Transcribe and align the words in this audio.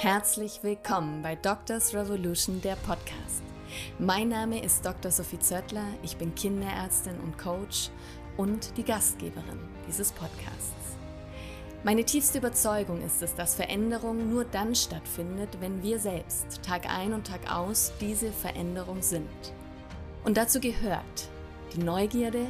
Herzlich 0.00 0.60
willkommen 0.62 1.22
bei 1.22 1.34
Doctors 1.34 1.92
Revolution, 1.92 2.60
der 2.60 2.76
Podcast. 2.76 3.42
Mein 3.98 4.28
Name 4.28 4.62
ist 4.62 4.86
Dr. 4.86 5.10
Sophie 5.10 5.40
Zöttler, 5.40 5.88
ich 6.04 6.16
bin 6.16 6.36
Kinderärztin 6.36 7.18
und 7.18 7.36
Coach 7.36 7.90
und 8.36 8.76
die 8.76 8.84
Gastgeberin 8.84 9.58
dieses 9.88 10.12
Podcasts. 10.12 10.96
Meine 11.82 12.04
tiefste 12.04 12.38
Überzeugung 12.38 13.02
ist 13.02 13.22
es, 13.22 13.34
dass 13.34 13.56
Veränderung 13.56 14.30
nur 14.30 14.44
dann 14.44 14.76
stattfindet, 14.76 15.56
wenn 15.58 15.82
wir 15.82 15.98
selbst 15.98 16.62
Tag 16.62 16.88
ein 16.88 17.12
und 17.12 17.26
Tag 17.26 17.52
aus 17.52 17.92
diese 18.00 18.30
Veränderung 18.30 19.02
sind. 19.02 19.26
Und 20.22 20.36
dazu 20.36 20.60
gehört 20.60 21.28
die 21.74 21.82
Neugierde, 21.82 22.46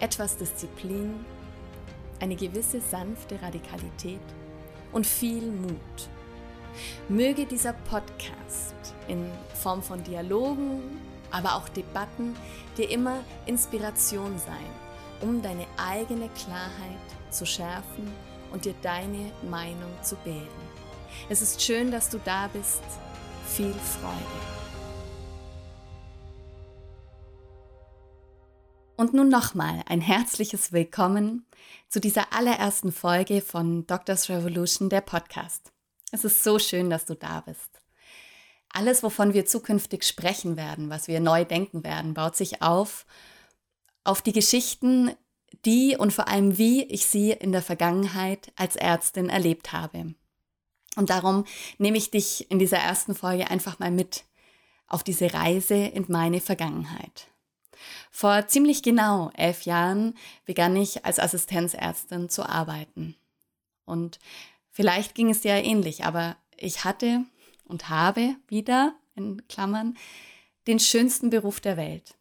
etwas 0.00 0.38
Disziplin, 0.38 1.22
eine 2.18 2.34
gewisse 2.34 2.80
sanfte 2.80 3.42
Radikalität 3.42 4.22
und 4.90 5.06
viel 5.06 5.50
Mut. 5.50 6.08
Möge 7.08 7.46
dieser 7.46 7.72
Podcast 7.72 8.74
in 9.08 9.30
Form 9.54 9.82
von 9.82 10.02
Dialogen, 10.04 10.82
aber 11.30 11.56
auch 11.56 11.68
Debatten 11.68 12.34
dir 12.76 12.90
immer 12.90 13.20
Inspiration 13.46 14.38
sein, 14.38 14.66
um 15.20 15.42
deine 15.42 15.66
eigene 15.76 16.28
Klarheit 16.30 16.98
zu 17.30 17.44
schärfen 17.46 18.10
und 18.52 18.64
dir 18.64 18.74
deine 18.82 19.32
Meinung 19.50 19.92
zu 20.02 20.16
bilden. 20.16 20.48
Es 21.28 21.42
ist 21.42 21.62
schön, 21.62 21.90
dass 21.90 22.08
du 22.08 22.18
da 22.24 22.48
bist. 22.48 22.82
Viel 23.46 23.72
Freude. 23.74 24.64
Und 28.96 29.12
nun 29.12 29.28
nochmal 29.28 29.82
ein 29.88 30.00
herzliches 30.00 30.72
Willkommen 30.72 31.44
zu 31.88 32.00
dieser 32.00 32.32
allerersten 32.32 32.92
Folge 32.92 33.40
von 33.40 33.86
Doctors 33.86 34.28
Revolution, 34.28 34.88
der 34.88 35.00
Podcast. 35.00 35.73
Es 36.14 36.24
ist 36.24 36.44
so 36.44 36.60
schön, 36.60 36.90
dass 36.90 37.06
du 37.06 37.16
da 37.16 37.40
bist. 37.40 37.82
Alles, 38.68 39.02
wovon 39.02 39.34
wir 39.34 39.46
zukünftig 39.46 40.04
sprechen 40.04 40.56
werden, 40.56 40.88
was 40.88 41.08
wir 41.08 41.18
neu 41.18 41.44
denken 41.44 41.82
werden, 41.82 42.14
baut 42.14 42.36
sich 42.36 42.62
auf 42.62 43.04
auf 44.04 44.22
die 44.22 44.32
Geschichten, 44.32 45.10
die 45.64 45.96
und 45.96 46.12
vor 46.12 46.28
allem 46.28 46.56
wie 46.56 46.84
ich 46.84 47.06
sie 47.06 47.32
in 47.32 47.50
der 47.50 47.62
Vergangenheit 47.62 48.52
als 48.54 48.76
Ärztin 48.76 49.28
erlebt 49.28 49.72
habe. 49.72 50.14
Und 50.94 51.10
darum 51.10 51.46
nehme 51.78 51.98
ich 51.98 52.12
dich 52.12 52.48
in 52.48 52.60
dieser 52.60 52.78
ersten 52.78 53.16
Folge 53.16 53.50
einfach 53.50 53.80
mal 53.80 53.90
mit 53.90 54.22
auf 54.86 55.02
diese 55.02 55.34
Reise 55.34 55.74
in 55.74 56.04
meine 56.06 56.40
Vergangenheit. 56.40 57.26
Vor 58.12 58.46
ziemlich 58.46 58.84
genau 58.84 59.32
elf 59.34 59.62
Jahren 59.62 60.14
begann 60.44 60.76
ich 60.76 61.04
als 61.04 61.18
Assistenzärztin 61.18 62.28
zu 62.28 62.48
arbeiten. 62.48 63.16
Und 63.84 64.20
vielleicht 64.74 65.14
ging 65.14 65.30
es 65.30 65.40
dir 65.40 65.54
ähnlich, 65.54 66.04
aber 66.04 66.36
ich 66.58 66.84
hatte 66.84 67.24
und 67.64 67.88
habe 67.88 68.36
wieder, 68.48 68.94
in 69.14 69.46
Klammern, 69.48 69.96
den 70.66 70.80
schönsten 70.80 71.30
Beruf 71.30 71.60
der 71.60 71.76
Welt. 71.76 72.16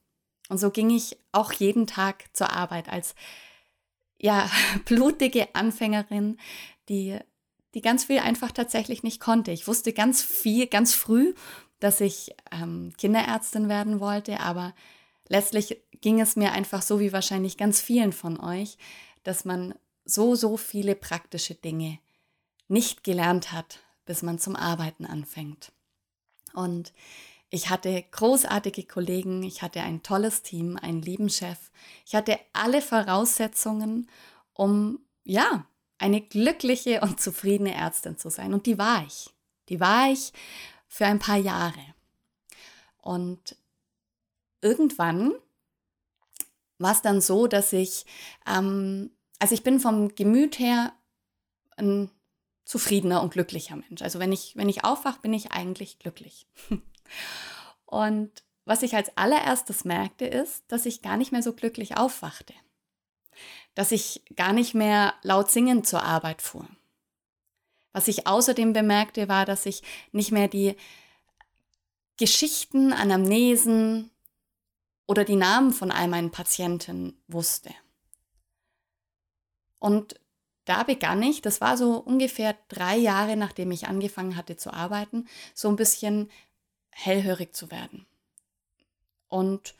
Und 0.49 0.59
so 0.59 0.69
ging 0.69 0.89
ich 0.91 1.17
auch 1.31 1.51
jeden 1.51 1.87
Tag 1.87 2.25
zur 2.33 2.51
Arbeit 2.51 2.87
als 2.87 3.15
ja, 4.17 4.49
blutige 4.85 5.53
Anfängerin, 5.55 6.37
die, 6.89 7.17
die 7.73 7.81
ganz 7.81 8.05
viel 8.05 8.19
einfach 8.19 8.51
tatsächlich 8.51 9.03
nicht 9.03 9.19
konnte. 9.19 9.51
Ich 9.51 9.67
wusste 9.67 9.91
ganz 9.91 10.21
viel, 10.21 10.67
ganz 10.67 10.93
früh, 10.93 11.33
dass 11.79 11.99
ich 12.01 12.35
ähm, 12.51 12.93
Kinderärztin 12.97 13.67
werden 13.67 13.99
wollte, 13.99 14.39
aber 14.39 14.73
letztlich 15.27 15.81
ging 16.01 16.21
es 16.21 16.35
mir 16.35 16.51
einfach 16.51 16.81
so 16.81 16.99
wie 16.99 17.11
wahrscheinlich 17.11 17.57
ganz 17.57 17.81
vielen 17.81 18.13
von 18.13 18.39
euch, 18.39 18.77
dass 19.23 19.43
man 19.43 19.73
so, 20.05 20.35
so 20.35 20.57
viele 20.57 20.95
praktische 20.95 21.55
Dinge 21.55 21.99
nicht 22.67 23.03
gelernt 23.03 23.51
hat, 23.51 23.79
bis 24.05 24.21
man 24.21 24.39
zum 24.39 24.55
Arbeiten 24.55 25.05
anfängt. 25.05 25.71
Und 26.53 26.93
ich 27.49 27.69
hatte 27.69 28.03
großartige 28.11 28.83
Kollegen, 28.83 29.43
ich 29.43 29.61
hatte 29.61 29.81
ein 29.81 30.01
tolles 30.01 30.41
Team, 30.41 30.77
einen 30.77 31.01
lieben 31.01 31.29
Chef. 31.29 31.71
Ich 32.05 32.15
hatte 32.15 32.39
alle 32.51 32.81
Voraussetzungen, 32.81 34.09
um, 34.53 34.99
ja, 35.23 35.67
eine 35.99 36.21
glückliche 36.21 37.01
und 37.01 37.21
zufriedene 37.21 37.73
Ärztin 37.73 38.17
zu 38.17 38.29
sein. 38.29 38.53
Und 38.53 38.65
die 38.65 38.77
war 38.77 39.05
ich. 39.05 39.29
Die 39.69 39.79
war 39.79 40.11
ich 40.11 40.33
für 40.87 41.05
ein 41.05 41.19
paar 41.19 41.37
Jahre. 41.37 41.79
Und 42.97 43.55
irgendwann 44.61 45.33
war 46.79 46.91
es 46.91 47.01
dann 47.01 47.21
so, 47.21 47.47
dass 47.47 47.71
ich, 47.71 48.05
ähm, 48.47 49.11
also 49.39 49.53
ich 49.53 49.63
bin 49.63 49.79
vom 49.79 50.15
Gemüt 50.15 50.59
her 50.59 50.93
ein 51.77 52.09
zufriedener 52.65 53.21
und 53.21 53.33
glücklicher 53.33 53.75
Mensch. 53.75 54.01
Also 54.01 54.19
wenn 54.19 54.31
ich, 54.31 54.55
wenn 54.55 54.69
ich 54.69 54.83
aufwache, 54.83 55.19
bin 55.21 55.33
ich 55.33 55.51
eigentlich 55.51 55.99
glücklich. 55.99 56.47
und 57.85 58.31
was 58.65 58.83
ich 58.83 58.95
als 58.95 59.17
allererstes 59.17 59.83
merkte, 59.83 60.25
ist, 60.25 60.63
dass 60.69 60.85
ich 60.85 61.01
gar 61.01 61.17
nicht 61.17 61.31
mehr 61.31 61.43
so 61.43 61.53
glücklich 61.53 61.97
aufwachte. 61.97 62.53
Dass 63.75 63.91
ich 63.91 64.23
gar 64.35 64.53
nicht 64.53 64.73
mehr 64.73 65.13
laut 65.21 65.51
singend 65.51 65.87
zur 65.87 66.03
Arbeit 66.03 66.41
fuhr. 66.41 66.67
Was 67.91 68.07
ich 68.07 68.25
außerdem 68.25 68.73
bemerkte, 68.73 69.27
war, 69.27 69.45
dass 69.45 69.65
ich 69.65 69.83
nicht 70.11 70.31
mehr 70.31 70.47
die 70.47 70.75
Geschichten, 72.17 72.93
Anamnesen, 72.93 74.09
oder 75.05 75.25
die 75.25 75.35
Namen 75.35 75.73
von 75.73 75.91
all 75.91 76.07
meinen 76.07 76.31
Patienten 76.31 77.21
wusste. 77.27 77.71
Und 79.79 80.19
da 80.65 80.83
begann 80.83 81.21
ich, 81.21 81.41
das 81.41 81.61
war 81.61 81.77
so 81.77 81.97
ungefähr 81.97 82.55
drei 82.69 82.97
Jahre, 82.97 83.35
nachdem 83.35 83.71
ich 83.71 83.87
angefangen 83.87 84.35
hatte 84.35 84.55
zu 84.55 84.73
arbeiten, 84.73 85.27
so 85.53 85.69
ein 85.69 85.75
bisschen 85.75 86.29
hellhörig 86.91 87.53
zu 87.53 87.71
werden. 87.71 88.05
Und 89.27 89.75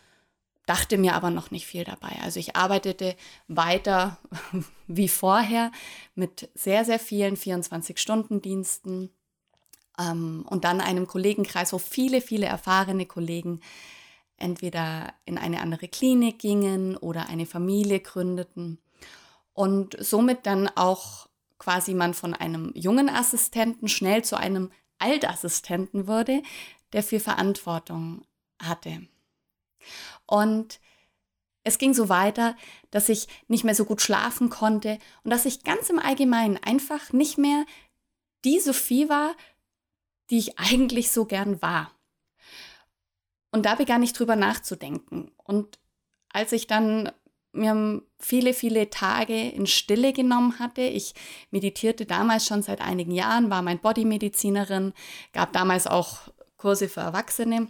dachte 0.66 0.98
mir 0.98 1.14
aber 1.14 1.30
noch 1.30 1.52
nicht 1.52 1.68
viel 1.68 1.84
dabei. 1.84 2.18
Also 2.24 2.40
ich 2.40 2.56
arbeitete 2.56 3.16
weiter 3.48 4.18
wie 4.88 5.10
vorher 5.10 5.72
mit 6.16 6.50
sehr, 6.54 6.86
sehr 6.86 7.00
vielen 7.00 7.36
24-Stunden-Diensten 7.36 9.10
ähm, 10.00 10.46
und 10.50 10.64
dann 10.64 10.82
einem 10.82 11.08
Kollegenkreis, 11.08 11.74
wo 11.74 11.78
viele, 11.78 12.22
viele 12.22 12.46
erfahrene 12.46 13.06
Kollegen 13.06 13.62
entweder 14.38 15.14
in 15.26 15.38
eine 15.38 15.62
andere 15.62 15.88
Klinik 15.88 16.40
gingen 16.40 16.98
oder 16.98 17.30
eine 17.30 17.46
Familie 17.46 18.00
gründeten 18.00 18.80
und 19.54 19.96
somit 20.00 20.46
dann 20.46 20.68
auch 20.70 21.28
quasi 21.58 21.94
man 21.94 22.14
von 22.14 22.34
einem 22.34 22.72
jungen 22.76 23.10
Assistenten 23.10 23.88
schnell 23.88 24.24
zu 24.24 24.38
einem 24.38 24.72
Altassistenten 25.00 26.08
wurde, 26.08 26.42
der 26.92 27.04
viel 27.04 27.20
Verantwortung 27.20 28.26
hatte. 28.62 29.08
Und 30.26 30.80
es 31.64 31.78
ging 31.78 31.94
so 31.94 32.10
weiter, 32.10 32.56
dass 32.92 33.10
ich 33.10 33.28
nicht 33.48 33.64
mehr 33.64 33.76
so 33.76 33.86
gut 33.86 34.02
schlafen 34.02 34.50
konnte 34.50 35.00
und 35.24 35.32
dass 35.32 35.46
ich 35.46 35.64
ganz 35.64 35.90
im 35.90 36.00
Allgemeinen 36.00 36.58
einfach 36.58 37.14
nicht 37.14 37.38
mehr 37.38 37.66
die 38.44 38.60
Sophie 38.60 39.08
war, 39.08 39.34
die 40.30 40.38
ich 40.38 40.60
eigentlich 40.60 41.12
so 41.12 41.26
gern 41.26 41.62
war. 41.62 41.92
Und 43.52 43.66
da 43.66 43.76
begann 43.76 44.04
ich 44.04 44.14
drüber 44.14 44.36
nachzudenken. 44.36 45.32
Und 45.38 45.80
als 46.30 46.52
ich 46.52 46.68
dann 46.68 47.12
mir 47.54 48.02
viele, 48.20 48.54
viele 48.54 48.90
Tage 48.90 49.50
in 49.50 49.68
Stille 49.68 50.12
genommen 50.12 50.60
hatte. 50.60 50.82
Ich 50.82 51.14
meditierte 51.52 52.06
damals 52.06 52.46
schon 52.46 52.64
seit 52.64 52.82
einigen 52.82 53.12
Jahren, 53.12 53.50
war 53.50 53.62
mein 53.62 53.80
Bodymedizinerin, 53.80 54.94
gab 55.32 55.54
damals 55.54 55.88
auch 55.88 56.20
Kurse 56.58 56.90
für 56.90 57.02
Erwachsene. 57.02 57.68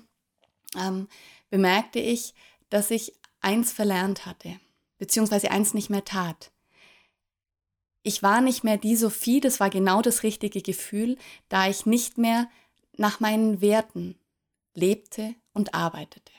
Ähm, 0.78 1.08
bemerkte 1.50 2.00
ich, 2.00 2.34
dass 2.70 2.90
ich 2.90 3.14
eins 3.42 3.72
verlernt 3.72 4.26
hatte, 4.26 4.60
beziehungsweise 4.98 5.52
eins 5.52 5.74
nicht 5.74 5.90
mehr 5.90 6.06
tat. 6.06 6.52
Ich 8.02 8.24
war 8.24 8.42
nicht 8.42 8.64
mehr 8.64 8.78
die 8.78 8.96
Sophie, 8.96 9.40
das 9.40 9.60
war 9.60 9.70
genau 9.70 10.02
das 10.02 10.24
richtige 10.24 10.62
Gefühl, 10.62 11.18
da 11.50 11.68
ich 11.68 11.86
nicht 11.86 12.18
mehr 12.18 12.50
nach 12.98 13.20
meinen 13.20 13.62
Werten 13.62 14.18
lebte 14.74 15.36
und 15.54 15.74
arbeitete. 15.74 16.32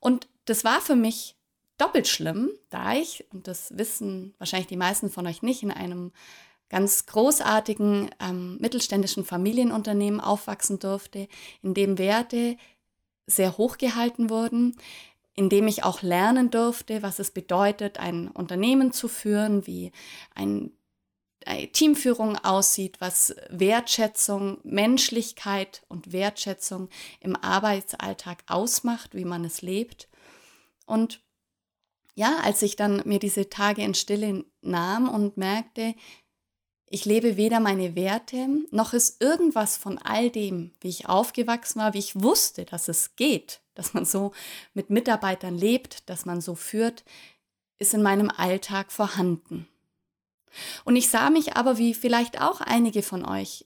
Und 0.00 0.28
das 0.46 0.64
war 0.64 0.80
für 0.80 0.96
mich 0.96 1.37
doppelt 1.78 2.08
schlimm, 2.08 2.50
da 2.70 2.94
ich, 2.94 3.24
und 3.32 3.48
das 3.48 3.76
wissen 3.76 4.34
wahrscheinlich 4.38 4.68
die 4.68 4.76
meisten 4.76 5.10
von 5.10 5.26
euch 5.26 5.42
nicht, 5.42 5.62
in 5.62 5.70
einem 5.70 6.12
ganz 6.68 7.06
großartigen 7.06 8.10
ähm, 8.20 8.58
mittelständischen 8.58 9.24
Familienunternehmen 9.24 10.20
aufwachsen 10.20 10.78
durfte, 10.78 11.28
in 11.62 11.72
dem 11.72 11.96
Werte 11.96 12.56
sehr 13.26 13.56
hoch 13.56 13.78
gehalten 13.78 14.28
wurden, 14.28 14.76
in 15.34 15.48
dem 15.48 15.68
ich 15.68 15.84
auch 15.84 16.02
lernen 16.02 16.50
durfte, 16.50 17.02
was 17.02 17.18
es 17.20 17.30
bedeutet, 17.30 17.98
ein 17.98 18.28
Unternehmen 18.28 18.92
zu 18.92 19.08
führen, 19.08 19.66
wie 19.66 19.92
ein 20.34 20.72
Teamführung 21.72 22.36
aussieht, 22.36 23.00
was 23.00 23.34
Wertschätzung, 23.48 24.58
Menschlichkeit 24.64 25.82
und 25.88 26.12
Wertschätzung 26.12 26.88
im 27.20 27.36
Arbeitsalltag 27.36 28.42
ausmacht, 28.48 29.14
wie 29.14 29.24
man 29.24 29.44
es 29.44 29.62
lebt. 29.62 30.08
Und 30.84 31.22
ja, 32.18 32.38
als 32.42 32.62
ich 32.62 32.74
dann 32.74 33.00
mir 33.04 33.20
diese 33.20 33.48
Tage 33.48 33.82
in 33.82 33.94
Stille 33.94 34.44
nahm 34.60 35.08
und 35.08 35.36
merkte, 35.36 35.94
ich 36.90 37.04
lebe 37.04 37.36
weder 37.36 37.60
meine 37.60 37.94
Werte, 37.94 38.48
noch 38.72 38.92
ist 38.92 39.22
irgendwas 39.22 39.76
von 39.76 39.98
all 39.98 40.28
dem, 40.28 40.72
wie 40.80 40.88
ich 40.88 41.08
aufgewachsen 41.08 41.80
war, 41.80 41.94
wie 41.94 42.00
ich 42.00 42.20
wusste, 42.20 42.64
dass 42.64 42.88
es 42.88 43.14
geht, 43.14 43.60
dass 43.74 43.94
man 43.94 44.04
so 44.04 44.32
mit 44.74 44.90
Mitarbeitern 44.90 45.56
lebt, 45.56 46.10
dass 46.10 46.26
man 46.26 46.40
so 46.40 46.56
führt, 46.56 47.04
ist 47.78 47.94
in 47.94 48.02
meinem 48.02 48.30
Alltag 48.30 48.90
vorhanden. 48.90 49.68
Und 50.84 50.96
ich 50.96 51.10
sah 51.10 51.30
mich 51.30 51.56
aber, 51.56 51.78
wie 51.78 51.94
vielleicht 51.94 52.40
auch 52.40 52.60
einige 52.60 53.04
von 53.04 53.24
euch, 53.24 53.64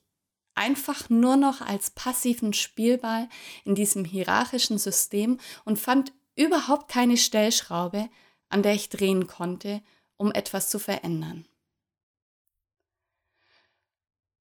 einfach 0.55 1.08
nur 1.08 1.37
noch 1.37 1.62
als 1.62 1.88
passiven 1.88 2.52
Spielball 2.52 3.31
in 3.64 3.75
diesem 3.75 4.05
hierarchischen 4.05 4.76
System 4.76 5.40
und 5.64 5.78
fand 5.78 6.12
überhaupt 6.37 6.90
keine 6.90 7.16
Stellschraube, 7.16 8.10
an 8.52 8.62
der 8.62 8.75
ich 8.75 8.88
drehen 8.88 9.26
konnte, 9.26 9.82
um 10.16 10.32
etwas 10.32 10.69
zu 10.69 10.78
verändern. 10.78 11.46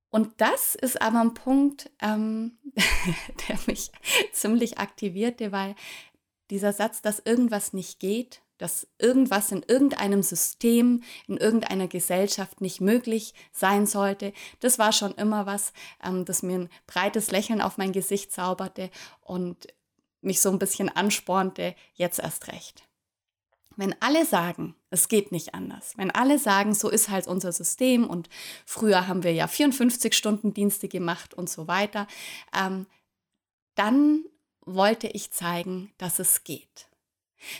Und 0.09 0.41
das 0.41 0.75
ist 0.75 1.01
aber 1.01 1.21
ein 1.21 1.33
Punkt, 1.33 1.89
ähm, 2.01 2.57
der 3.47 3.57
mich 3.65 3.91
ziemlich 4.33 4.77
aktivierte, 4.77 5.51
weil 5.51 5.75
dieser 6.49 6.73
Satz, 6.73 7.01
dass 7.01 7.19
irgendwas 7.19 7.71
nicht 7.71 7.99
geht, 7.99 8.41
dass 8.57 8.87
irgendwas 8.99 9.51
in 9.51 9.63
irgendeinem 9.63 10.21
System, 10.21 11.01
in 11.27 11.37
irgendeiner 11.37 11.87
Gesellschaft 11.87 12.61
nicht 12.61 12.81
möglich 12.81 13.33
sein 13.53 13.87
sollte, 13.87 14.33
das 14.59 14.77
war 14.77 14.91
schon 14.91 15.15
immer 15.15 15.45
was, 15.45 15.71
ähm, 16.03 16.25
das 16.25 16.43
mir 16.43 16.59
ein 16.59 16.69
breites 16.85 17.31
Lächeln 17.31 17.61
auf 17.61 17.77
mein 17.77 17.93
Gesicht 17.93 18.31
zauberte 18.33 18.91
und 19.21 19.67
mich 20.19 20.41
so 20.41 20.51
ein 20.51 20.59
bisschen 20.59 20.89
anspornte, 20.89 21.73
jetzt 21.93 22.19
erst 22.19 22.49
recht. 22.49 22.83
Wenn 23.81 23.99
alle 23.99 24.27
sagen, 24.27 24.75
es 24.91 25.07
geht 25.07 25.31
nicht 25.31 25.55
anders, 25.55 25.97
wenn 25.97 26.11
alle 26.11 26.37
sagen, 26.37 26.75
so 26.75 26.87
ist 26.87 27.09
halt 27.09 27.25
unser 27.25 27.51
System 27.51 28.05
und 28.07 28.29
früher 28.63 29.07
haben 29.07 29.23
wir 29.23 29.33
ja 29.33 29.47
54 29.47 30.13
Stunden 30.13 30.53
Dienste 30.53 30.87
gemacht 30.87 31.33
und 31.33 31.49
so 31.49 31.67
weiter, 31.67 32.05
ähm, 32.55 32.85
dann 33.73 34.23
wollte 34.63 35.07
ich 35.07 35.31
zeigen, 35.31 35.91
dass 35.97 36.19
es 36.19 36.43
geht. 36.43 36.89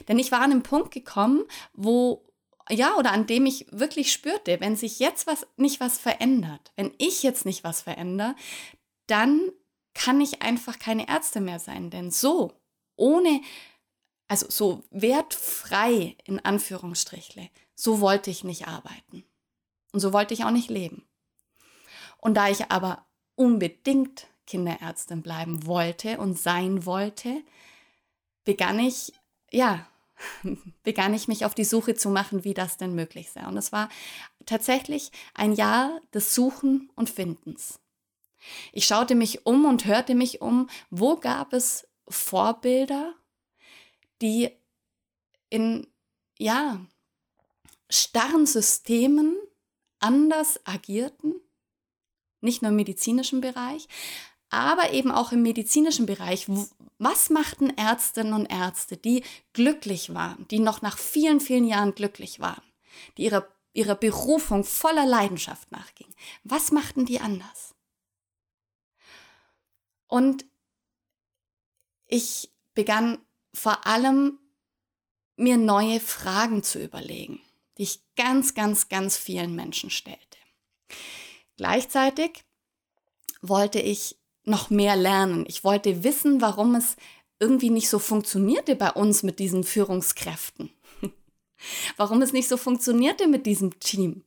Denn 0.10 0.20
ich 0.20 0.32
war 0.32 0.42
an 0.42 0.52
einem 0.52 0.62
Punkt 0.62 0.92
gekommen, 0.92 1.44
wo, 1.74 2.24
ja, 2.70 2.96
oder 2.98 3.14
an 3.14 3.26
dem 3.26 3.48
ich 3.48 3.66
wirklich 3.72 4.12
spürte, 4.12 4.60
wenn 4.60 4.76
sich 4.76 5.00
jetzt 5.00 5.26
was, 5.26 5.48
nicht 5.58 5.80
was 5.80 5.98
verändert, 5.98 6.72
wenn 6.76 6.94
ich 7.00 7.24
jetzt 7.24 7.48
nicht 7.48 7.64
was 7.64 7.82
verändere, 7.82 8.36
dann 9.08 9.50
kann 9.96 10.22
ich 10.22 10.44
einfach 10.44 10.78
keine 10.78 11.10
Ärzte 11.10 11.42
mehr 11.42 11.58
sein. 11.58 11.90
Denn 11.90 12.12
so, 12.12 12.54
ohne 12.96 13.42
also 14.32 14.46
so 14.50 14.84
wertfrei 14.92 16.16
in 16.24 16.40
Anführungsstrichle, 16.40 17.50
so 17.76 18.00
wollte 18.00 18.32
ich 18.32 18.46
nicht 18.46 18.66
arbeiten. 18.66 19.26
Und 19.92 20.00
so 20.00 20.14
wollte 20.14 20.34
ich 20.34 20.46
auch 20.46 20.52
nicht 20.52 20.70
leben. 20.70 21.06
Und 22.16 22.36
da 22.36 22.48
ich 22.48 22.72
aber 22.72 23.06
unbedingt 23.36 24.28
Kinderärztin 24.48 25.22
bleiben 25.22 25.66
wollte 25.66 26.18
und 26.18 26.40
sein 26.40 26.86
wollte, 26.86 27.44
begann 28.46 28.80
ich, 28.80 29.12
ja, 29.52 29.86
begann 30.84 31.14
ich 31.14 31.28
mich 31.28 31.44
auf 31.44 31.54
die 31.54 31.66
Suche 31.66 31.96
zu 31.96 32.10
machen, 32.10 32.46
wie 32.46 32.54
das 32.54 32.78
denn 32.78 32.96
möglich 32.96 33.32
sei. 33.32 33.46
Und 33.46 33.58
es 33.58 33.74
war 33.74 33.90
tatsächlich 34.46 35.12
ein 35.34 35.52
Jahr 35.52 36.00
des 36.14 36.34
Suchen 36.34 36.90
und 36.96 37.10
Findens. 37.10 37.82
Ich 38.72 38.86
schaute 38.86 39.14
mich 39.14 39.46
um 39.46 39.66
und 39.66 39.84
hörte 39.84 40.16
mich 40.16 40.40
um, 40.40 40.70
wo 40.90 41.18
gab 41.18 41.52
es 41.52 41.86
Vorbilder 42.08 43.14
die 44.22 44.50
in, 45.50 45.88
ja, 46.38 46.86
starren 47.90 48.46
Systemen 48.46 49.38
anders 50.00 50.60
agierten, 50.66 51.36
nicht 52.40 52.62
nur 52.62 52.70
im 52.70 52.78
medizinischen 52.78 53.42
Bereich, 53.42 53.88
aber 54.50 54.92
eben 54.92 55.12
auch 55.12 55.32
im 55.32 55.42
medizinischen 55.42 56.06
Bereich. 56.06 56.48
Was 56.98 57.30
machten 57.30 57.70
Ärztinnen 57.78 58.34
und 58.34 58.46
Ärzte, 58.48 58.98
die 58.98 59.24
glücklich 59.54 60.14
waren, 60.14 60.48
die 60.50 60.60
noch 60.60 60.82
nach 60.82 60.98
vielen, 60.98 61.40
vielen 61.40 61.66
Jahren 61.66 61.96
glücklich 61.96 62.40
waren, 62.40 62.64
die 63.18 63.24
ihrer, 63.24 63.48
ihrer 63.74 63.96
Berufung 63.96 64.64
voller 64.64 65.06
Leidenschaft 65.06 65.72
nachgingen? 65.72 66.14
Was 66.44 66.72
machten 66.72 67.06
die 67.06 67.20
anders? 67.20 67.76
Und 70.08 70.46
ich 72.08 72.52
begann 72.74 73.20
vor 73.54 73.86
allem 73.86 74.40
mir 75.36 75.58
neue 75.58 76.00
Fragen 76.00 76.64
zu 76.64 76.82
überlegen, 76.82 77.42
die 77.78 77.84
ich 77.84 78.02
ganz, 78.16 78.54
ganz, 78.54 78.90
ganz 78.90 79.18
vielen 79.18 79.56
Menschen 79.56 79.90
stellte. 79.90 80.38
Gleichzeitig 81.58 82.44
wollte 83.42 83.80
ich 83.80 84.18
noch 84.44 84.70
mehr 84.70 84.96
lernen. 84.96 85.46
Ich 85.48 85.64
wollte 85.64 86.04
wissen, 86.04 86.42
warum 86.42 86.76
es 86.76 86.96
irgendwie 87.40 87.70
nicht 87.70 87.90
so 87.90 88.00
funktionierte 88.00 88.76
bei 88.76 88.92
uns 88.92 89.24
mit 89.24 89.40
diesen 89.40 89.64
Führungskräften. 89.64 90.72
warum 91.98 92.22
es 92.22 92.34
nicht 92.34 92.48
so 92.48 92.58
funktionierte 92.58 93.28
mit 93.28 93.46
diesem 93.46 93.80
Team. 93.80 94.24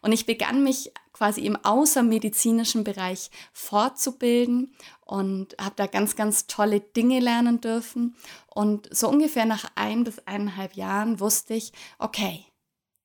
Und 0.00 0.12
ich 0.12 0.26
begann 0.26 0.62
mich 0.62 0.92
quasi 1.18 1.40
im 1.40 1.56
außermedizinischen 1.56 2.84
Bereich 2.84 3.30
fortzubilden 3.52 4.72
und 5.00 5.56
habe 5.60 5.74
da 5.74 5.88
ganz, 5.88 6.14
ganz 6.14 6.46
tolle 6.46 6.78
Dinge 6.78 7.18
lernen 7.18 7.60
dürfen. 7.60 8.14
Und 8.46 8.88
so 8.94 9.08
ungefähr 9.08 9.44
nach 9.44 9.64
ein 9.74 10.04
bis 10.04 10.20
eineinhalb 10.20 10.74
Jahren 10.74 11.18
wusste 11.18 11.54
ich, 11.54 11.72
okay, 11.98 12.44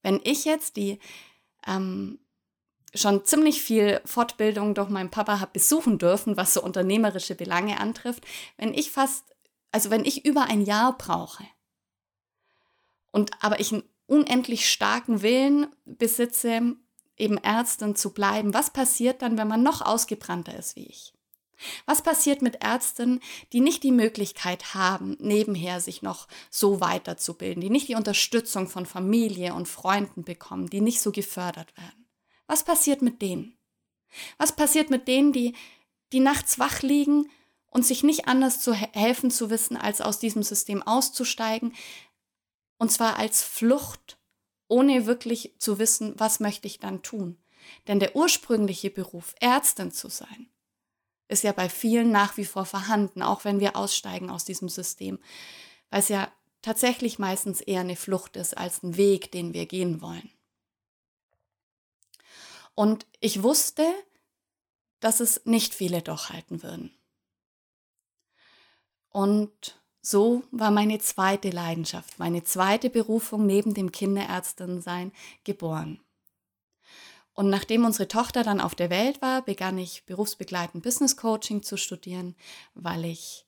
wenn 0.04 0.22
ich 0.24 0.46
jetzt 0.46 0.78
die 0.78 1.00
ähm, 1.66 2.20
schon 2.94 3.26
ziemlich 3.26 3.64
viel 3.64 4.00
Fortbildung 4.06 4.76
durch 4.76 4.90
meinen 4.90 5.10
Papa 5.10 5.40
habe 5.40 5.54
besuchen 5.54 5.98
dürfen, 5.98 6.38
was 6.38 6.54
so 6.54 6.62
unternehmerische 6.62 7.34
Belange 7.34 7.80
antrifft, 7.80 8.24
wenn 8.58 8.76
ich 8.76 8.92
fast, 8.92 9.26
also 9.72 9.90
wenn 9.90 10.06
ich 10.06 10.24
über 10.24 10.44
ein 10.44 10.62
Jahr 10.62 10.96
brauche 10.96 11.46
und 13.12 13.32
aber 13.44 13.60
ich 13.60 13.74
einen 13.74 13.90
unendlich 14.06 14.70
starken 14.70 15.24
Willen 15.24 15.66
besitze, 15.86 16.76
eben 17.18 17.38
Ärztin 17.38 17.96
zu 17.96 18.14
bleiben, 18.14 18.54
was 18.54 18.72
passiert 18.72 19.22
dann, 19.22 19.38
wenn 19.38 19.48
man 19.48 19.64
noch 19.64 19.82
ausgebrannter 19.82 20.58
ist 20.58 20.76
wie 20.76 20.88
ich? 20.88 21.14
Was 21.86 22.02
passiert 22.02 22.42
mit 22.42 22.64
Ärzten, 22.64 23.20
die 23.54 23.62
nicht 23.62 23.84
die 23.84 23.92
Möglichkeit 23.92 24.74
haben, 24.74 25.16
nebenher 25.20 25.80
sich 25.80 26.02
noch 26.02 26.28
so 26.50 26.82
weiterzubilden, 26.82 27.62
die 27.62 27.70
nicht 27.70 27.88
die 27.88 27.96
Unterstützung 27.96 28.68
von 28.68 28.86
Familie 28.86 29.54
und 29.54 29.68
Freunden 29.68 30.24
bekommen, 30.24 30.70
die 30.70 30.82
nicht 30.82 31.02
so 31.02 31.12
gefördert 31.12 31.76
werden? 31.78 32.08
Was 32.48 32.64
passiert 32.64 33.02
mit 33.02 33.22
denen? 33.22 33.58
Was 34.38 34.56
passiert 34.56 34.90
mit 34.90 35.08
denen, 35.08 35.32
die, 35.32 35.56
die 36.12 36.20
nachts 36.20 36.60
wach 36.60 36.82
liegen 36.82 37.30
und 37.68 37.86
sich 37.86 38.04
nicht 38.04 38.28
anders 38.28 38.60
zu 38.60 38.74
helfen 38.74 39.32
zu 39.32 39.50
wissen, 39.50 39.78
als 39.78 40.02
aus 40.02 40.20
diesem 40.20 40.44
System 40.44 40.84
auszusteigen, 40.84 41.74
und 42.78 42.92
zwar 42.92 43.18
als 43.18 43.42
Flucht, 43.44 44.18
ohne 44.68 45.06
wirklich 45.06 45.56
zu 45.60 45.80
wissen, 45.80 46.14
was 46.18 46.40
möchte 46.40 46.68
ich 46.68 46.80
dann 46.80 47.02
tun? 47.02 47.38
Denn 47.88 48.00
der 48.00 48.16
ursprüngliche 48.16 48.90
Beruf, 48.90 49.36
Ärztin 49.40 49.92
zu 49.92 50.10
sein, 50.10 50.50
ist 51.28 51.44
ja 51.44 51.52
bei 51.52 51.70
vielen 51.70 52.12
nach 52.12 52.38
wie 52.38 52.46
vor 52.46 52.66
vorhanden, 52.66 53.22
auch 53.22 53.46
wenn 53.46 53.60
wir 53.60 53.76
aussteigen 53.76 54.30
aus 54.30 54.46
diesem 54.46 54.70
System, 54.70 55.20
weil 55.90 56.00
es 56.00 56.10
ja 56.10 56.32
tatsächlich 56.62 57.20
meistens 57.20 57.62
eher 57.62 57.82
eine 57.82 57.96
Flucht 57.96 58.36
ist 58.36 58.58
als 58.58 58.84
ein 58.84 58.98
Weg, 58.98 59.32
den 59.32 59.54
wir 59.54 59.66
gehen 59.66 60.02
wollen. 60.02 60.30
Und 62.76 63.06
ich 63.20 63.44
wusste, 63.44 63.86
dass 65.00 65.20
es 65.20 65.46
nicht 65.46 65.74
viele 65.74 66.02
durchhalten 66.02 66.64
würden. 66.64 66.96
Und 69.10 69.83
so 70.06 70.44
war 70.52 70.70
meine 70.70 71.00
zweite 71.00 71.50
Leidenschaft, 71.50 72.20
meine 72.20 72.44
zweite 72.44 72.90
Berufung 72.90 73.46
neben 73.46 73.74
dem 73.74 73.92
Kinderärztin-Sein 73.92 75.14
geboren. 75.46 76.02
Und 77.34 77.50
nachdem 77.50 77.86
unsere 77.86 78.10
Tochter 78.10 78.44
dann 78.44 78.60
auf 78.60 78.76
der 78.76 78.90
Welt 78.90 79.22
war, 79.22 79.42
begann 79.42 79.78
ich 79.78 80.06
berufsbegleitend 80.06 80.84
Business 80.84 81.16
Coaching 81.16 81.64
zu 81.64 81.78
studieren, 81.78 82.36
weil 82.76 83.06
ich 83.06 83.46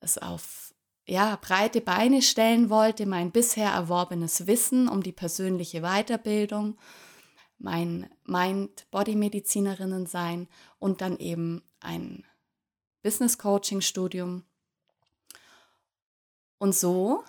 es 0.00 0.18
auf 0.18 0.74
ja, 1.06 1.36
breite 1.40 1.80
Beine 1.80 2.20
stellen 2.20 2.68
wollte, 2.68 3.06
mein 3.06 3.32
bisher 3.32 3.70
erworbenes 3.70 4.46
Wissen 4.46 4.88
um 4.88 5.02
die 5.02 5.12
persönliche 5.12 5.80
Weiterbildung, 5.80 6.76
mein 7.56 8.10
Mind-Body-Medizinerinnen 8.26 10.04
sein 10.04 10.48
und 10.78 11.00
dann 11.00 11.16
eben 11.16 11.62
ein 11.80 12.24
Business 13.02 13.38
Coaching 13.38 13.80
Studium. 13.80 14.44
Und 16.58 16.74
so 16.74 17.24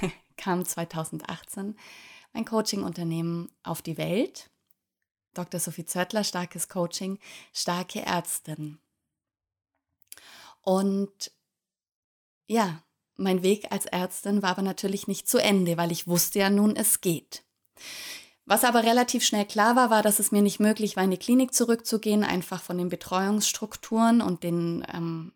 kam 0.36 0.64
2018 0.64 1.76
mein 2.32 2.44
Coaching-Unternehmen 2.44 3.50
auf 3.62 3.80
die 3.80 3.96
Welt 3.96 4.50
Dr. 5.34 5.60
Sophie 5.60 5.84
Zöttler, 5.84 6.24
starkes 6.24 6.68
Coaching, 6.68 7.18
starke 7.52 8.00
Ärztin. 8.00 8.78
Und 10.62 11.32
ja, 12.46 12.82
mein 13.16 13.42
Weg 13.42 13.70
als 13.70 13.86
Ärztin 13.86 14.42
war 14.42 14.50
aber 14.50 14.62
natürlich 14.62 15.06
nicht 15.08 15.28
zu 15.28 15.38
Ende, 15.38 15.76
weil 15.76 15.92
ich 15.92 16.06
wusste 16.06 16.38
ja 16.38 16.50
nun, 16.50 16.76
es 16.76 17.00
geht. 17.00 17.44
Was 18.46 18.64
aber 18.64 18.82
relativ 18.82 19.24
schnell 19.24 19.46
klar 19.46 19.76
war, 19.76 19.90
war, 19.90 20.02
dass 20.02 20.18
es 20.18 20.30
mir 20.30 20.42
nicht 20.42 20.60
möglich 20.60 20.96
war, 20.96 21.04
in 21.04 21.10
die 21.10 21.16
Klinik 21.16 21.54
zurückzugehen, 21.54 22.24
einfach 22.24 22.62
von 22.62 22.76
den 22.76 22.88
Betreuungsstrukturen 22.88 24.20
und 24.20 24.42
den, 24.42 24.86
ähm, 24.92 25.32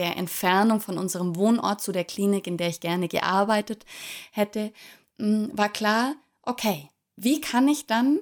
der 0.00 0.16
Entfernung 0.16 0.80
von 0.80 0.96
unserem 0.96 1.36
Wohnort 1.36 1.82
zu 1.82 1.92
der 1.92 2.04
Klinik, 2.04 2.46
in 2.46 2.56
der 2.56 2.68
ich 2.68 2.80
gerne 2.80 3.06
gearbeitet 3.06 3.84
hätte, 4.32 4.72
mm, 5.18 5.48
war 5.52 5.68
klar, 5.68 6.14
okay, 6.42 6.88
wie 7.16 7.42
kann 7.42 7.68
ich 7.68 7.86
dann 7.86 8.20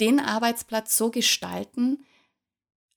den 0.00 0.18
Arbeitsplatz 0.18 0.96
so 0.96 1.12
gestalten, 1.12 2.04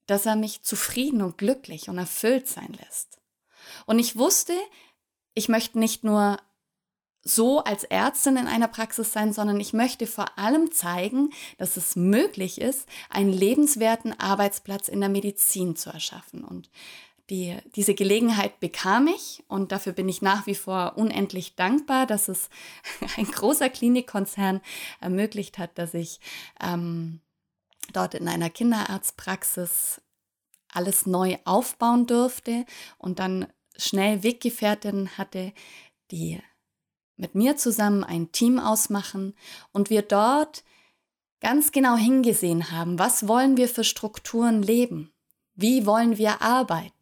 dass 0.08 0.26
er 0.26 0.36
mich 0.36 0.64
zufrieden 0.64 1.22
und 1.22 1.38
glücklich 1.38 1.90
und 1.90 2.00
erfüllt 2.00 2.48
sein 2.48 2.76
lässt. 2.84 3.20
Und 3.86 4.00
ich 4.00 4.18
wusste, 4.18 4.54
ich 5.36 5.48
möchte 5.48 5.78
nicht 5.78 6.04
nur 6.04 6.40
so 7.24 7.64
als 7.64 7.84
Ärztin 7.84 8.36
in 8.36 8.48
einer 8.48 8.68
Praxis 8.68 9.14
sein, 9.14 9.32
sondern 9.32 9.60
ich 9.60 9.74
möchte 9.74 10.08
vor 10.08 10.38
allem 10.40 10.72
zeigen, 10.72 11.30
dass 11.58 11.78
es 11.78 11.96
möglich 11.96 12.60
ist, 12.60 12.88
einen 13.10 13.32
lebenswerten 13.32 14.20
Arbeitsplatz 14.20 14.88
in 14.88 15.00
der 15.00 15.10
Medizin 15.10 15.76
zu 15.76 15.92
erschaffen. 15.92 16.44
Und 16.44 16.70
die, 17.30 17.58
diese 17.76 17.94
Gelegenheit 17.94 18.60
bekam 18.60 19.08
ich 19.08 19.44
und 19.48 19.72
dafür 19.72 19.94
bin 19.94 20.10
ich 20.10 20.22
nach 20.22 20.46
wie 20.46 20.56
vor 20.56 20.94
unendlich 20.98 21.56
dankbar, 21.56 22.06
dass 22.06 22.28
es 22.28 22.50
ein 23.18 23.26
großer 23.26 23.70
Klinikkonzern 23.70 24.62
ermöglicht 25.00 25.58
hat, 25.58 25.78
dass 25.78 25.94
ich 25.94 26.20
ähm, 26.62 27.22
dort 27.94 28.14
in 28.14 28.28
einer 28.28 28.50
Kinderarztpraxis 28.50 30.02
alles 30.72 31.06
neu 31.06 31.38
aufbauen 31.46 32.08
durfte 32.08 32.66
und 32.98 33.20
dann 33.20 33.48
schnell 33.78 34.24
Weggefährtin 34.24 35.18
hatte, 35.18 35.54
die 36.12 36.42
mit 37.16 37.36
mir 37.36 37.58
zusammen 37.58 38.04
ein 38.04 38.32
Team 38.32 38.60
ausmachen 38.60 39.36
und 39.72 39.90
wir 39.90 40.02
dort 40.02 40.64
ganz 41.40 41.72
genau 41.72 41.96
hingesehen 41.96 42.72
haben, 42.72 43.00
was 43.00 43.28
wollen 43.28 43.58
wir 43.58 43.68
für 43.70 43.84
Strukturen 43.84 44.64
leben, 44.64 45.14
wie 45.56 45.86
wollen 45.86 46.18
wir 46.18 46.42
arbeiten. 46.42 46.93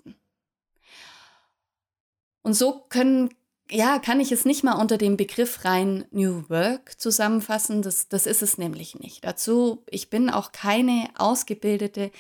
Und 2.44 2.54
so 2.54 2.86
können, 2.90 3.30
ja, 3.70 4.00
kann 4.00 4.20
ich 4.20 4.32
es 4.32 4.46
nicht 4.46 4.64
mal 4.64 4.80
unter 4.80 4.98
dem 4.98 5.18
Begriff 5.18 5.64
rein 5.64 6.06
New 6.12 6.50
Work 6.50 7.00
zusammenfassen. 7.00 7.82
Das, 7.82 8.08
das 8.08 8.26
ist 8.26 8.42
es 8.42 8.58
nämlich 8.58 9.00
nicht. 9.00 9.24
Dazu, 9.24 9.84
ich 9.90 10.10
bin 10.10 10.30
auch 10.30 10.52
keine 10.52 11.10
ausgebildete 11.18 12.12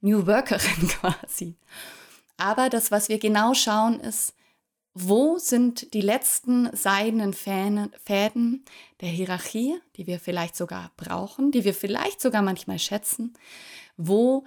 New 0.00 0.26
Workerin 0.26 0.88
quasi. 1.00 1.56
Aber 2.36 2.68
das, 2.68 2.90
was 2.90 3.08
wir 3.08 3.18
genau 3.18 3.54
schauen, 3.54 4.00
ist, 4.00 4.34
wo 4.94 5.38
sind 5.38 5.92
die 5.92 6.00
letzten 6.00 6.74
seidenen 6.74 7.32
Fäden 7.32 8.64
der 9.00 9.08
Hierarchie, 9.08 9.80
die 9.96 10.06
wir 10.06 10.20
vielleicht 10.20 10.54
sogar 10.54 10.92
brauchen, 10.96 11.50
die 11.50 11.64
wir 11.64 11.74
vielleicht 11.74 12.20
sogar 12.20 12.42
manchmal 12.42 12.78
schätzen? 12.78 13.34
Wo 13.96 14.44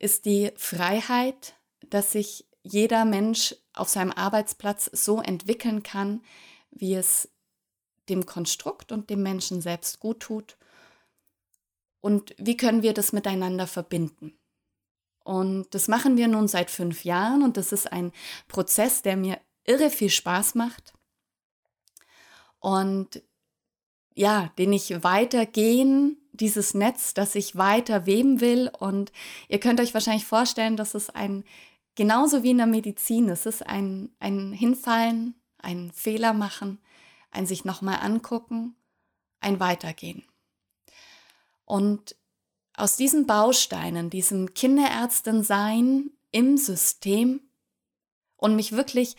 ist 0.00 0.24
die 0.24 0.50
Freiheit, 0.56 1.54
dass 1.90 2.10
sich 2.12 2.46
jeder 2.62 3.04
Mensch 3.04 3.54
auf 3.74 3.88
seinem 3.88 4.12
Arbeitsplatz 4.12 4.90
so 4.92 5.20
entwickeln 5.20 5.82
kann, 5.82 6.22
wie 6.70 6.94
es 6.94 7.28
dem 8.08 8.26
Konstrukt 8.26 8.92
und 8.92 9.10
dem 9.10 9.22
Menschen 9.22 9.60
selbst 9.60 10.00
gut 10.00 10.20
tut? 10.20 10.56
Und 12.00 12.34
wie 12.38 12.56
können 12.56 12.82
wir 12.82 12.92
das 12.92 13.12
miteinander 13.12 13.66
verbinden? 13.66 14.38
Und 15.24 15.74
das 15.74 15.88
machen 15.88 16.16
wir 16.16 16.28
nun 16.28 16.48
seit 16.48 16.70
fünf 16.70 17.04
Jahren 17.04 17.42
und 17.42 17.56
das 17.56 17.72
ist 17.72 17.90
ein 17.90 18.12
Prozess, 18.46 19.00
der 19.00 19.16
mir 19.16 19.40
irre 19.64 19.88
viel 19.88 20.10
Spaß 20.10 20.54
macht. 20.54 20.92
Und 22.58 23.22
ja, 24.14 24.52
den 24.58 24.72
ich 24.72 25.02
weitergehen, 25.02 26.18
dieses 26.32 26.74
Netz, 26.74 27.14
das 27.14 27.34
ich 27.34 27.56
weiter 27.56 28.06
weben 28.06 28.40
will. 28.40 28.70
Und 28.78 29.12
ihr 29.48 29.60
könnt 29.60 29.80
euch 29.80 29.94
wahrscheinlich 29.94 30.26
vorstellen, 30.26 30.76
dass 30.76 30.94
es 30.94 31.10
ein, 31.10 31.44
genauso 31.94 32.42
wie 32.42 32.50
in 32.50 32.58
der 32.58 32.66
Medizin, 32.66 33.28
es 33.28 33.46
ist 33.46 33.66
ein, 33.66 34.14
ein 34.18 34.52
Hinfallen, 34.52 35.34
ein 35.58 35.90
Fehler 35.92 36.32
machen, 36.32 36.78
ein 37.30 37.46
sich 37.46 37.64
nochmal 37.64 37.98
angucken, 38.00 38.76
ein 39.40 39.60
Weitergehen. 39.60 40.24
Und 41.64 42.16
aus 42.76 42.96
diesen 42.96 43.26
Bausteinen, 43.26 44.10
diesem 44.10 44.54
Kinderärztin-Sein 44.54 46.10
im 46.30 46.56
System 46.56 47.40
und 48.36 48.56
mich 48.56 48.72
wirklich 48.72 49.16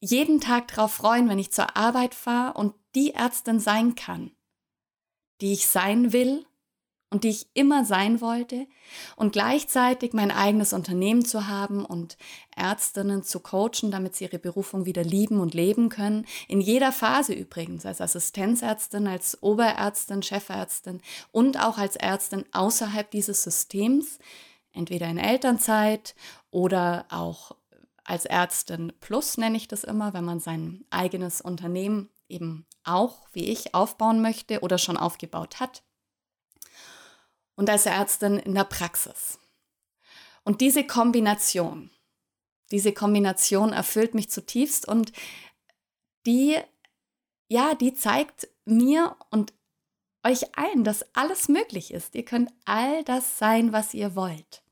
jeden 0.00 0.40
Tag 0.40 0.68
darauf 0.68 0.92
freuen, 0.92 1.28
wenn 1.28 1.38
ich 1.38 1.52
zur 1.52 1.76
Arbeit 1.76 2.14
fahre 2.14 2.58
und 2.58 2.74
die 2.94 3.14
Ärztin 3.14 3.60
sein 3.60 3.94
kann, 3.94 4.30
die 5.40 5.52
ich 5.52 5.66
sein 5.68 6.12
will 6.12 6.44
und 7.12 7.24
die 7.24 7.28
ich 7.28 7.46
immer 7.52 7.84
sein 7.84 8.22
wollte 8.22 8.66
und 9.16 9.32
gleichzeitig 9.32 10.14
mein 10.14 10.30
eigenes 10.30 10.72
Unternehmen 10.72 11.24
zu 11.24 11.46
haben 11.46 11.84
und 11.84 12.16
Ärztinnen 12.56 13.22
zu 13.22 13.40
coachen, 13.40 13.90
damit 13.90 14.16
sie 14.16 14.24
ihre 14.24 14.38
Berufung 14.38 14.86
wieder 14.86 15.04
lieben 15.04 15.38
und 15.38 15.52
leben 15.52 15.90
können. 15.90 16.26
In 16.48 16.62
jeder 16.62 16.90
Phase 16.90 17.34
übrigens, 17.34 17.84
als 17.84 18.00
Assistenzärztin, 18.00 19.06
als 19.06 19.42
Oberärztin, 19.42 20.22
Chefärztin 20.22 21.02
und 21.32 21.62
auch 21.62 21.76
als 21.76 21.96
Ärztin 21.96 22.46
außerhalb 22.52 23.10
dieses 23.10 23.42
Systems, 23.42 24.18
entweder 24.72 25.06
in 25.08 25.18
Elternzeit 25.18 26.14
oder 26.50 27.04
auch 27.10 27.56
als 28.04 28.24
Ärztin 28.24 28.92
Plus 29.00 29.36
nenne 29.36 29.58
ich 29.58 29.68
das 29.68 29.84
immer, 29.84 30.14
wenn 30.14 30.24
man 30.24 30.40
sein 30.40 30.86
eigenes 30.88 31.42
Unternehmen 31.42 32.08
eben 32.28 32.66
auch, 32.84 33.26
wie 33.32 33.50
ich, 33.50 33.74
aufbauen 33.74 34.22
möchte 34.22 34.60
oder 34.60 34.78
schon 34.78 34.96
aufgebaut 34.96 35.60
hat. 35.60 35.82
Und 37.54 37.68
als 37.68 37.86
Ärztin 37.86 38.38
in 38.38 38.54
der 38.54 38.64
Praxis. 38.64 39.38
Und 40.44 40.60
diese 40.60 40.84
Kombination, 40.84 41.90
diese 42.70 42.92
Kombination 42.92 43.72
erfüllt 43.72 44.14
mich 44.14 44.30
zutiefst 44.30 44.88
und 44.88 45.12
die, 46.26 46.58
ja, 47.48 47.74
die 47.74 47.94
zeigt 47.94 48.48
mir 48.64 49.16
und 49.30 49.52
euch 50.24 50.56
allen, 50.56 50.84
dass 50.84 51.04
alles 51.14 51.48
möglich 51.48 51.92
ist. 51.92 52.14
Ihr 52.14 52.24
könnt 52.24 52.50
all 52.64 53.04
das 53.04 53.38
sein, 53.38 53.72
was 53.72 53.94
ihr 53.94 54.14
wollt. 54.14 54.62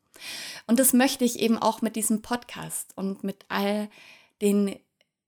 Und 0.66 0.78
das 0.78 0.92
möchte 0.92 1.24
ich 1.24 1.40
eben 1.40 1.58
auch 1.58 1.82
mit 1.82 1.96
diesem 1.96 2.22
Podcast 2.22 2.96
und 2.96 3.24
mit 3.24 3.44
all 3.48 3.88
den 4.40 4.78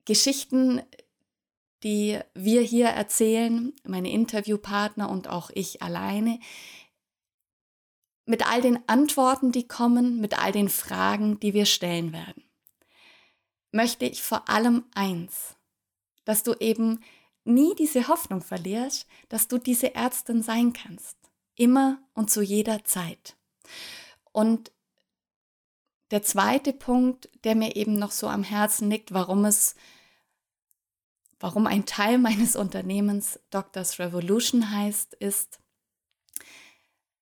Geschichten, 0.05 0.83
die 1.83 2.21
wir 2.35 2.63
hier 2.63 2.89
erzählen, 2.89 3.73
meine 3.85 4.11
Interviewpartner 4.11 5.11
und 5.11 5.29
auch 5.29 5.51
ich 5.51 5.83
alleine, 5.83 6.39
mit 8.25 8.47
all 8.47 8.61
den 8.61 8.87
Antworten, 8.89 9.53
die 9.53 9.67
kommen, 9.67 10.21
mit 10.21 10.39
all 10.39 10.53
den 10.53 10.69
Fragen, 10.69 11.41
die 11.41 11.55
wir 11.55 11.67
stellen 11.67 12.13
werden, 12.13 12.45
möchte 13.73 14.05
ich 14.05 14.23
vor 14.23 14.49
allem 14.49 14.85
eins, 14.95 15.57
dass 16.25 16.43
du 16.43 16.55
eben 16.55 17.01
nie 17.45 17.75
diese 17.75 18.09
Hoffnung 18.09 18.41
verlierst, 18.41 19.07
dass 19.29 19.49
du 19.49 19.59
diese 19.59 19.95
Ärztin 19.95 20.43
sein 20.43 20.73
kannst, 20.73 21.17
immer 21.57 21.99
und 22.15 22.31
zu 22.31 22.43
jeder 22.43 22.85
Zeit. 22.85 23.37
Und 24.31 24.71
der 26.11 26.23
zweite 26.23 26.73
Punkt, 26.73 27.31
der 27.45 27.55
mir 27.55 27.75
eben 27.75 27.99
noch 27.99 28.11
so 28.13 28.29
am 28.29 28.45
Herzen 28.45 28.91
liegt, 28.91 29.13
warum 29.13 29.45
es, 29.45 29.75
warum 31.41 31.67
ein 31.67 31.87
Teil 31.87 32.19
meines 32.19 32.55
Unternehmens 32.55 33.41
Doctors 33.51 33.99
Revolution 33.99 34.71
heißt, 34.71 35.15
ist, 35.15 35.59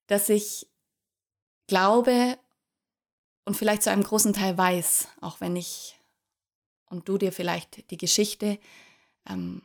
dass 0.08 0.28
ich 0.28 0.69
glaube 1.70 2.36
und 3.44 3.56
vielleicht 3.56 3.82
zu 3.84 3.90
einem 3.90 4.02
großen 4.02 4.32
Teil 4.34 4.58
weiß, 4.58 5.08
auch 5.20 5.40
wenn 5.40 5.56
ich 5.56 5.96
und 6.86 7.08
du 7.08 7.16
dir 7.16 7.32
vielleicht 7.32 7.90
die 7.92 7.96
Geschichte, 7.96 8.58
ähm, 9.24 9.62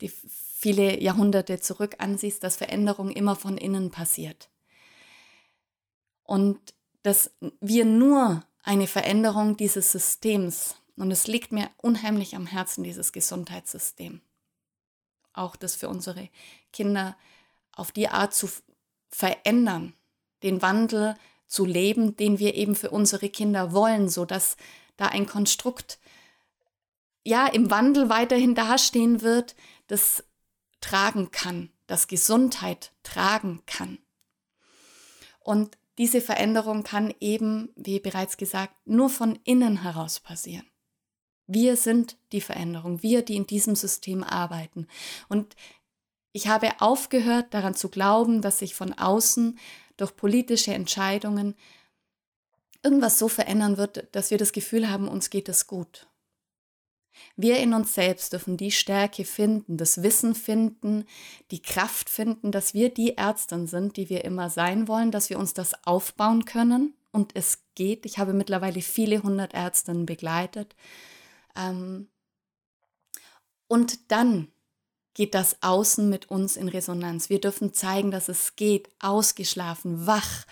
die 0.00 0.08
viele 0.08 1.00
Jahrhunderte 1.00 1.60
zurück 1.60 1.96
ansiehst, 1.98 2.42
dass 2.42 2.56
Veränderung 2.56 3.10
immer 3.10 3.36
von 3.36 3.58
innen 3.58 3.90
passiert. 3.90 4.48
Und 6.22 6.58
dass 7.02 7.30
wir 7.60 7.84
nur 7.84 8.42
eine 8.62 8.86
Veränderung 8.86 9.58
dieses 9.58 9.92
Systems. 9.92 10.76
Und 10.96 11.10
es 11.10 11.26
liegt 11.26 11.52
mir 11.52 11.68
unheimlich 11.76 12.34
am 12.34 12.46
Herzen, 12.46 12.82
dieses 12.82 13.12
Gesundheitssystem. 13.12 14.22
Auch 15.34 15.54
das 15.56 15.76
für 15.76 15.90
unsere 15.90 16.30
Kinder 16.72 17.14
auf 17.72 17.92
die 17.92 18.08
Art 18.08 18.32
zu 18.32 18.48
verändern, 19.10 19.92
den 20.42 20.62
Wandel 20.62 21.14
zu 21.46 21.64
leben, 21.64 22.16
den 22.16 22.38
wir 22.38 22.54
eben 22.54 22.74
für 22.74 22.90
unsere 22.90 23.28
Kinder 23.28 23.72
wollen, 23.72 24.08
sodass 24.08 24.56
da 24.96 25.06
ein 25.06 25.26
Konstrukt 25.26 25.98
ja 27.24 27.46
im 27.46 27.70
Wandel 27.70 28.08
weiterhin 28.08 28.54
dastehen 28.54 29.22
wird, 29.22 29.54
das 29.86 30.24
tragen 30.80 31.30
kann, 31.30 31.70
das 31.86 32.08
Gesundheit 32.08 32.92
tragen 33.02 33.62
kann. 33.66 33.98
Und 35.40 35.76
diese 35.98 36.20
Veränderung 36.20 36.82
kann 36.82 37.14
eben, 37.20 37.70
wie 37.76 38.00
bereits 38.00 38.36
gesagt, 38.36 38.74
nur 38.84 39.08
von 39.08 39.38
innen 39.44 39.82
heraus 39.82 40.20
passieren. 40.20 40.66
Wir 41.46 41.76
sind 41.76 42.16
die 42.32 42.40
Veränderung, 42.40 43.02
wir, 43.02 43.22
die 43.22 43.36
in 43.36 43.46
diesem 43.46 43.76
System 43.76 44.24
arbeiten. 44.24 44.88
Und 45.28 45.54
Ich 46.36 46.48
habe 46.48 46.80
aufgehört 46.80 47.54
daran 47.54 47.74
zu 47.74 47.88
glauben, 47.88 48.42
dass 48.42 48.58
sich 48.58 48.74
von 48.74 48.92
außen 48.92 49.56
durch 49.96 50.16
politische 50.16 50.74
Entscheidungen 50.74 51.54
irgendwas 52.82 53.18
so 53.18 53.28
verändern 53.28 53.76
wird, 53.76 54.08
dass 54.12 54.30
wir 54.30 54.38
das 54.38 54.52
Gefühl 54.52 54.90
haben, 54.90 55.08
uns 55.08 55.30
geht 55.30 55.48
es 55.48 55.66
gut. 55.66 56.06
Wir 57.36 57.58
in 57.58 57.74
uns 57.74 57.94
selbst 57.94 58.32
dürfen 58.32 58.56
die 58.56 58.72
Stärke 58.72 59.24
finden, 59.24 59.76
das 59.76 60.02
Wissen 60.02 60.34
finden, 60.34 61.06
die 61.50 61.62
Kraft 61.62 62.10
finden, 62.10 62.50
dass 62.50 62.74
wir 62.74 62.92
die 62.92 63.16
Ärztin 63.16 63.66
sind, 63.66 63.96
die 63.96 64.08
wir 64.08 64.24
immer 64.24 64.50
sein 64.50 64.88
wollen, 64.88 65.10
dass 65.10 65.30
wir 65.30 65.38
uns 65.38 65.54
das 65.54 65.84
aufbauen 65.86 66.44
können 66.44 66.94
und 67.12 67.36
es 67.36 67.62
geht. 67.74 68.04
Ich 68.04 68.18
habe 68.18 68.32
mittlerweile 68.32 68.82
viele 68.82 69.22
hundert 69.22 69.54
Ärztinnen 69.54 70.06
begleitet. 70.06 70.74
Ähm, 71.56 72.08
und 73.68 74.10
dann 74.10 74.48
geht 75.14 75.34
das 75.34 75.62
Außen 75.62 76.08
mit 76.08 76.30
uns 76.30 76.56
in 76.56 76.68
Resonanz. 76.68 77.30
Wir 77.30 77.40
dürfen 77.40 77.72
zeigen, 77.72 78.10
dass 78.10 78.28
es 78.28 78.56
geht, 78.56 78.88
ausgeschlafen, 78.98 80.06
wach, 80.06 80.44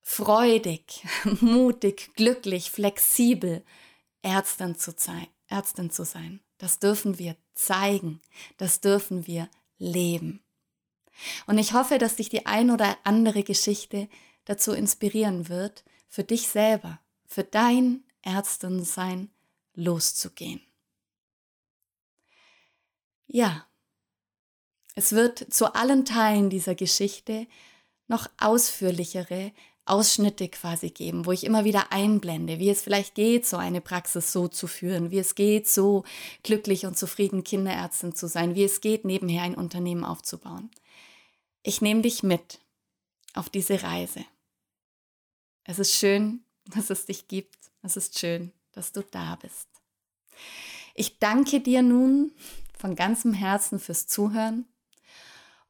freudig, 0.00 1.04
mutig, 1.40 2.14
glücklich, 2.14 2.70
flexibel, 2.70 3.64
Ärztin 4.22 4.76
zu, 4.76 4.92
sein, 4.96 5.26
Ärztin 5.48 5.90
zu 5.90 6.04
sein. 6.04 6.40
Das 6.58 6.78
dürfen 6.78 7.18
wir 7.18 7.36
zeigen, 7.54 8.20
das 8.58 8.80
dürfen 8.80 9.26
wir 9.26 9.48
leben. 9.78 10.42
Und 11.46 11.58
ich 11.58 11.72
hoffe, 11.72 11.98
dass 11.98 12.16
dich 12.16 12.28
die 12.28 12.46
ein 12.46 12.70
oder 12.70 12.96
andere 13.04 13.42
Geschichte 13.42 14.08
dazu 14.44 14.72
inspirieren 14.72 15.48
wird, 15.48 15.84
für 16.08 16.24
dich 16.24 16.48
selber, 16.48 17.00
für 17.26 17.44
dein 17.44 18.04
Ärztinsein 18.22 19.30
loszugehen. 19.74 20.60
Ja, 23.26 23.66
es 24.94 25.12
wird 25.12 25.52
zu 25.52 25.74
allen 25.74 26.04
Teilen 26.04 26.50
dieser 26.50 26.74
Geschichte 26.74 27.46
noch 28.06 28.28
ausführlichere 28.38 29.52
Ausschnitte 29.86 30.48
quasi 30.48 30.90
geben, 30.90 31.26
wo 31.26 31.32
ich 31.32 31.44
immer 31.44 31.64
wieder 31.64 31.92
einblende, 31.92 32.58
wie 32.58 32.70
es 32.70 32.82
vielleicht 32.82 33.14
geht, 33.14 33.46
so 33.46 33.56
eine 33.58 33.80
Praxis 33.80 34.32
so 34.32 34.48
zu 34.48 34.66
führen, 34.66 35.10
wie 35.10 35.18
es 35.18 35.34
geht, 35.34 35.68
so 35.68 36.04
glücklich 36.42 36.86
und 36.86 36.96
zufrieden 36.96 37.44
Kinderärztin 37.44 38.14
zu 38.14 38.26
sein, 38.26 38.54
wie 38.54 38.64
es 38.64 38.80
geht, 38.80 39.04
nebenher 39.04 39.42
ein 39.42 39.54
Unternehmen 39.54 40.04
aufzubauen. 40.04 40.70
Ich 41.62 41.82
nehme 41.82 42.00
dich 42.00 42.22
mit 42.22 42.60
auf 43.34 43.50
diese 43.50 43.82
Reise. 43.82 44.24
Es 45.64 45.78
ist 45.78 45.94
schön, 45.94 46.44
dass 46.66 46.90
es 46.90 47.06
dich 47.06 47.28
gibt. 47.28 47.58
Es 47.82 47.96
ist 47.96 48.18
schön, 48.18 48.52
dass 48.72 48.92
du 48.92 49.02
da 49.02 49.36
bist. 49.36 49.68
Ich 50.94 51.18
danke 51.18 51.60
dir 51.60 51.82
nun 51.82 52.32
von 52.84 52.96
ganzem 52.96 53.32
Herzen 53.32 53.78
fürs 53.78 54.06
Zuhören. 54.06 54.66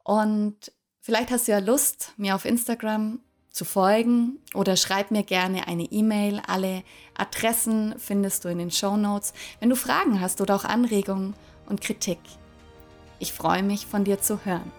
Und 0.03 0.73
vielleicht 0.99 1.31
hast 1.31 1.47
du 1.47 1.53
ja 1.53 1.59
Lust, 1.59 2.11
mir 2.17 2.35
auf 2.35 2.43
Instagram 2.43 3.21
zu 3.51 3.63
folgen 3.63 4.39
oder 4.53 4.75
schreib 4.75 5.11
mir 5.11 5.23
gerne 5.23 5.69
eine 5.69 5.83
E-Mail. 5.83 6.41
Alle 6.45 6.83
Adressen 7.17 7.95
findest 7.99 8.43
du 8.43 8.49
in 8.49 8.57
den 8.57 8.69
Show 8.69 8.97
Notes. 8.97 9.31
Wenn 9.61 9.69
du 9.69 9.77
Fragen 9.77 10.19
hast 10.19 10.41
oder 10.41 10.57
auch 10.57 10.65
Anregungen 10.65 11.35
und 11.69 11.79
Kritik, 11.79 12.19
ich 13.19 13.31
freue 13.31 13.63
mich 13.63 13.85
von 13.85 14.03
dir 14.03 14.19
zu 14.19 14.43
hören. 14.43 14.69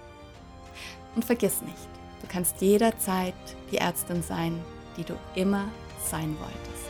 Und 1.14 1.24
vergiss 1.24 1.62
nicht, 1.62 1.88
du 2.20 2.26
kannst 2.28 2.60
jederzeit 2.60 3.32
die 3.72 3.78
Ärztin 3.78 4.22
sein, 4.22 4.62
die 4.98 5.04
du 5.04 5.14
immer 5.34 5.70
sein 6.10 6.36
wolltest. 6.38 6.85